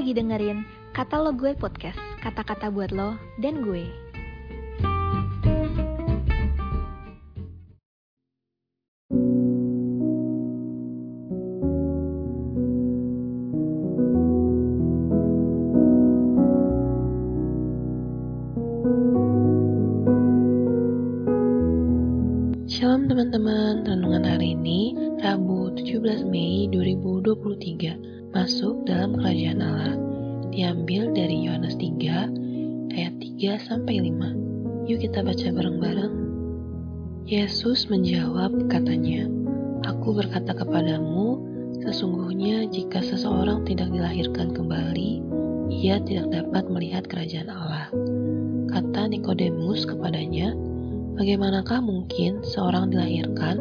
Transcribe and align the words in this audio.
lagi 0.00 0.16
dengerin 0.16 0.64
Kata 0.96 1.20
Lo 1.20 1.28
Gue 1.36 1.52
Podcast, 1.52 2.00
kata-kata 2.24 2.72
buat 2.72 2.88
lo 2.88 3.20
dan 3.36 3.60
gue. 3.60 4.09
Shalom 22.70 23.10
teman-teman, 23.10 23.82
renungan 23.82 24.22
hari 24.22 24.54
ini 24.54 24.94
Rabu 25.18 25.74
17 25.74 26.22
Mei 26.22 26.70
2023 26.70 28.30
masuk 28.30 28.86
dalam 28.86 29.18
kerajaan 29.18 29.58
Allah 29.58 29.98
diambil 30.54 31.10
dari 31.10 31.50
Yohanes 31.50 31.74
3 31.74 32.30
ayat 32.94 33.14
3 33.18 33.66
sampai 33.66 34.14
5. 34.14 34.86
Yuk 34.86 35.02
kita 35.02 35.18
baca 35.18 35.46
bareng-bareng. 35.50 36.14
Yesus 37.26 37.90
menjawab 37.90 38.54
katanya, 38.70 39.26
Aku 39.90 40.14
berkata 40.14 40.54
kepadamu, 40.54 41.42
sesungguhnya 41.82 42.70
jika 42.70 43.02
seseorang 43.02 43.66
tidak 43.66 43.90
dilahirkan 43.90 44.54
kembali, 44.54 45.18
ia 45.74 45.98
tidak 46.06 46.30
dapat 46.30 46.70
melihat 46.70 47.02
kerajaan 47.10 47.50
Allah. 47.50 47.90
Kata 48.70 49.10
Nikodemus 49.10 49.90
kepadanya, 49.90 50.54
Bagaimanakah 51.18 51.80
mungkin 51.82 52.44
seorang 52.44 52.92
dilahirkan 52.92 53.56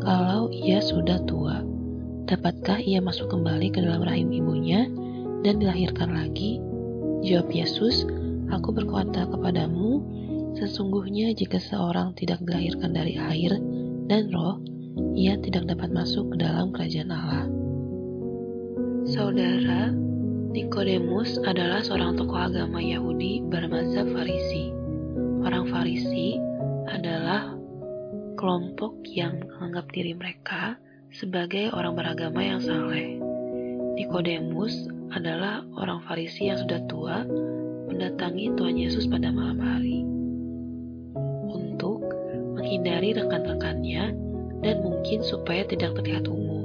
kalau 0.00 0.48
ia 0.52 0.78
sudah 0.80 1.20
tua? 1.26 1.60
Dapatkah 2.30 2.80
ia 2.80 3.02
masuk 3.02 3.30
kembali 3.32 3.74
ke 3.74 3.82
dalam 3.82 4.02
rahim 4.06 4.32
ibunya 4.32 4.86
dan 5.42 5.58
dilahirkan 5.58 6.14
lagi? 6.14 6.58
Jawab 7.26 7.48
Yesus, 7.50 8.06
Aku 8.54 8.70
berkata 8.70 9.26
kepadamu, 9.26 9.98
sesungguhnya 10.54 11.34
jika 11.34 11.58
seorang 11.58 12.14
tidak 12.14 12.38
dilahirkan 12.46 12.94
dari 12.94 13.18
air 13.18 13.58
dan 14.06 14.30
roh, 14.30 14.62
ia 15.18 15.34
tidak 15.42 15.66
dapat 15.66 15.90
masuk 15.90 16.30
ke 16.30 16.36
dalam 16.38 16.70
kerajaan 16.70 17.10
Allah. 17.10 17.46
Saudara, 19.06 19.90
Nikodemus 20.54 21.42
adalah 21.42 21.82
seorang 21.82 22.14
tokoh 22.14 22.38
agama 22.38 22.78
Yahudi 22.78 23.42
bermazhab 23.50 24.06
Farisi. 24.14 24.70
Orang 25.42 25.66
Farisi 25.74 26.38
adalah 26.96 27.52
kelompok 28.40 29.04
yang 29.04 29.44
menganggap 29.44 29.92
diri 29.92 30.16
mereka 30.16 30.80
sebagai 31.12 31.68
orang 31.76 31.92
beragama 31.92 32.40
yang 32.40 32.60
saleh. 32.60 33.20
Nikodemus 33.96 34.88
adalah 35.12 35.64
orang 35.76 36.00
Farisi 36.08 36.48
yang 36.48 36.60
sudah 36.60 36.80
tua 36.88 37.24
mendatangi 37.88 38.52
Tuhan 38.56 38.76
Yesus 38.80 39.04
pada 39.08 39.28
malam 39.28 39.60
hari 39.60 40.04
untuk 41.48 42.00
menghindari 42.56 43.12
rekan-rekannya 43.16 44.16
dan 44.64 44.76
mungkin 44.80 45.20
supaya 45.20 45.68
tidak 45.68 45.96
terlihat 46.00 46.28
umum. 46.28 46.64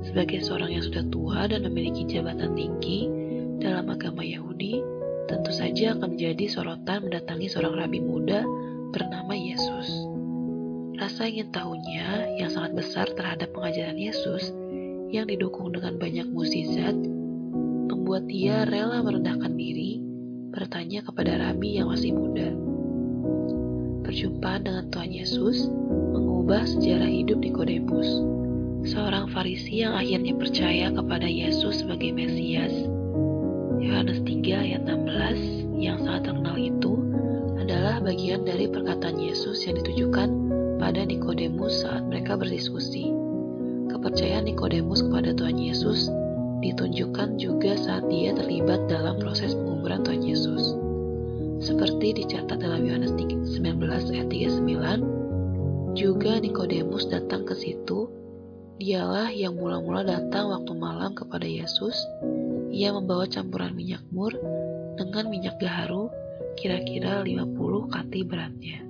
Sebagai 0.00 0.40
seorang 0.40 0.72
yang 0.72 0.84
sudah 0.84 1.04
tua 1.12 1.48
dan 1.48 1.68
memiliki 1.68 2.08
jabatan 2.08 2.56
tinggi 2.56 3.08
dalam 3.60 3.92
agama 3.92 4.24
Yahudi, 4.24 4.80
tentu 5.28 5.52
saja 5.52 5.92
akan 5.96 6.16
menjadi 6.16 6.48
sorotan 6.48 7.08
mendatangi 7.08 7.46
seorang 7.52 7.76
rabi 7.76 8.00
muda 8.00 8.44
bernama 8.90 9.32
Yesus. 9.32 9.86
Rasa 10.98 11.30
ingin 11.30 11.54
tahunya 11.54 12.36
yang 12.42 12.50
sangat 12.50 12.76
besar 12.76 13.06
terhadap 13.14 13.54
pengajaran 13.54 13.96
Yesus 13.96 14.50
yang 15.10 15.30
didukung 15.30 15.72
dengan 15.72 15.96
banyak 15.96 16.28
mukjizat 16.30 16.94
membuat 17.90 18.26
dia 18.26 18.66
rela 18.66 19.02
merendahkan 19.02 19.54
diri 19.54 20.02
bertanya 20.50 21.06
kepada 21.06 21.38
rabi 21.38 21.78
yang 21.78 21.88
masih 21.88 22.10
muda. 22.10 22.50
Perjumpaan 24.02 24.66
dengan 24.66 24.90
Tuhan 24.90 25.10
Yesus 25.14 25.70
mengubah 26.10 26.66
sejarah 26.66 27.06
hidup 27.06 27.38
Nikodemus, 27.38 28.10
seorang 28.90 29.30
Farisi 29.30 29.86
yang 29.86 29.94
akhirnya 29.94 30.34
percaya 30.34 30.90
kepada 30.90 31.30
Yesus 31.30 31.86
sebagai 31.86 32.10
Mesias. 32.10 32.74
Yohanes 33.80 34.20
3 34.26 34.66
ayat 34.66 34.82
16 34.84 35.80
yang 35.80 36.02
sangat 36.02 36.28
terkenal 36.28 36.58
itu 36.58 37.09
adalah 37.70 38.02
bagian 38.02 38.42
dari 38.42 38.66
perkataan 38.66 39.14
Yesus 39.14 39.62
yang 39.62 39.78
ditujukan 39.78 40.26
pada 40.82 41.06
Nikodemus 41.06 41.86
saat 41.86 42.02
mereka 42.02 42.34
berdiskusi. 42.34 43.14
Kepercayaan 43.94 44.50
Nikodemus 44.50 45.06
kepada 45.06 45.30
Tuhan 45.30 45.54
Yesus 45.54 46.10
ditunjukkan 46.66 47.38
juga 47.38 47.78
saat 47.78 48.10
dia 48.10 48.34
terlibat 48.34 48.90
dalam 48.90 49.22
proses 49.22 49.54
penguburan 49.54 50.02
Tuhan 50.02 50.18
Yesus. 50.18 50.74
Seperti 51.62 52.18
dicatat 52.18 52.58
dalam 52.58 52.82
Yohanes 52.82 53.14
19 53.14 53.54
ayat 54.18 54.26
39, 54.34 55.94
juga 55.94 56.42
Nikodemus 56.42 57.06
datang 57.06 57.46
ke 57.46 57.54
situ. 57.54 58.10
Dialah 58.82 59.30
yang 59.30 59.54
mula-mula 59.54 60.02
datang 60.02 60.50
waktu 60.50 60.74
malam 60.74 61.14
kepada 61.14 61.46
Yesus. 61.46 61.94
Ia 62.74 62.90
membawa 62.90 63.30
campuran 63.30 63.78
minyak 63.78 64.02
mur 64.10 64.34
dengan 64.98 65.30
minyak 65.30 65.62
gaharu, 65.62 66.10
kira-kira 66.56 67.22
50 67.24 67.59
kati 67.88 68.26
beratnya. 68.26 68.84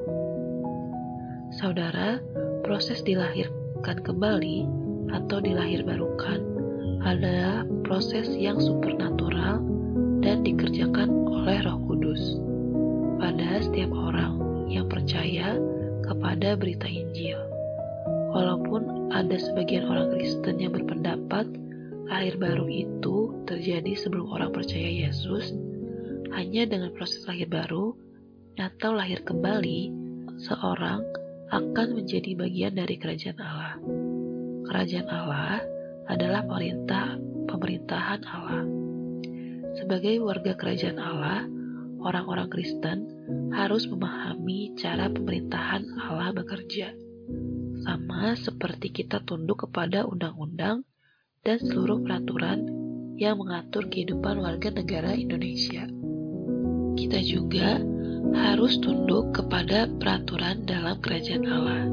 Saudara, 1.60 2.18
proses 2.64 3.02
dilahirkan 3.02 4.02
kembali 4.02 4.66
atau 5.10 5.38
dilahir 5.42 5.82
barukan 5.82 6.40
adalah 7.02 7.66
proses 7.82 8.30
yang 8.38 8.60
supernatural 8.60 9.58
dan 10.20 10.44
dikerjakan 10.46 11.10
oleh 11.10 11.58
Roh 11.64 11.80
Kudus 11.88 12.22
pada 13.18 13.60
setiap 13.64 13.90
orang 13.90 14.36
yang 14.70 14.86
percaya 14.86 15.56
kepada 16.04 16.54
berita 16.54 16.86
Injil. 16.86 17.40
Walaupun 18.30 19.10
ada 19.10 19.34
sebagian 19.34 19.90
orang 19.90 20.14
Kristen 20.14 20.62
yang 20.62 20.70
berpendapat 20.70 21.50
lahir 22.06 22.38
baru 22.38 22.70
itu 22.70 23.34
terjadi 23.50 23.98
sebelum 23.98 24.30
orang 24.30 24.54
percaya 24.54 25.08
Yesus, 25.08 25.50
hanya 26.30 26.62
dengan 26.66 26.94
proses 26.94 27.26
lahir 27.26 27.50
baru 27.50 27.98
atau 28.58 28.90
lahir 28.94 29.22
kembali, 29.22 29.92
seorang 30.40 31.04
akan 31.50 31.88
menjadi 31.98 32.38
bagian 32.38 32.78
dari 32.78 32.94
kerajaan 32.96 33.40
Allah. 33.42 33.74
Kerajaan 34.70 35.08
Allah 35.10 35.58
adalah 36.06 36.42
perintah 36.46 37.18
pemerintahan 37.50 38.22
Allah. 38.22 38.62
Sebagai 39.78 40.22
warga 40.22 40.54
kerajaan 40.54 40.98
Allah, 40.98 41.46
orang-orang 42.00 42.48
Kristen 42.50 42.98
harus 43.50 43.90
memahami 43.90 44.78
cara 44.78 45.10
pemerintahan 45.10 45.90
Allah 45.98 46.30
bekerja. 46.34 46.94
Sama 47.82 48.38
seperti 48.38 48.94
kita 48.94 49.22
tunduk 49.26 49.66
kepada 49.66 50.06
undang-undang 50.06 50.86
dan 51.42 51.58
seluruh 51.58 52.04
peraturan 52.04 52.68
yang 53.20 53.36
mengatur 53.36 53.88
kehidupan 53.90 54.40
warga 54.40 54.72
negara 54.72 55.12
Indonesia. 55.12 55.99
Kita 57.00 57.16
juga 57.24 57.80
harus 58.36 58.76
tunduk 58.76 59.32
kepada 59.32 59.88
peraturan 59.88 60.68
dalam 60.68 61.00
kerajaan 61.00 61.48
Allah. 61.48 61.88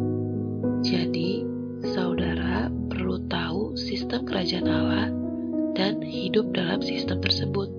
Jadi, 0.83 1.47
saudara 1.95 2.67
perlu 2.91 3.15
tahu 3.31 3.79
sistem 3.79 4.27
kerajaan 4.27 4.67
Allah 4.67 5.07
dan 5.79 6.03
hidup 6.03 6.51
dalam 6.51 6.83
sistem 6.83 7.23
tersebut. 7.23 7.71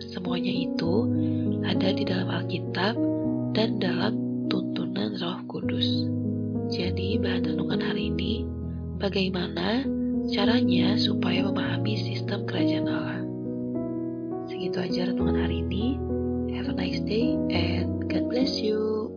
Semuanya 0.00 0.48
itu 0.48 1.12
ada 1.60 1.92
di 1.92 2.08
dalam 2.08 2.32
Alkitab 2.32 2.96
dan 3.52 3.76
dalam 3.76 4.48
tuntunan 4.48 5.12
Roh 5.20 5.44
Kudus. 5.44 6.08
Jadi, 6.72 7.20
bahan 7.20 7.52
renungan 7.52 7.84
hari 7.84 8.08
ini 8.08 8.48
bagaimana 8.96 9.84
caranya 10.32 10.96
supaya 10.96 11.44
memahami 11.44 12.00
sistem 12.00 12.48
kerajaan 12.48 12.88
Allah. 12.88 13.20
Segitu 14.48 14.80
aja 14.80 15.12
renungan 15.12 15.36
hari 15.36 15.60
ini. 15.68 16.09
Have 16.60 16.68
a 16.68 16.72
nice 16.74 17.00
day 17.00 17.38
and 17.48 18.06
God 18.10 18.28
bless 18.28 18.60
you. 18.60 19.16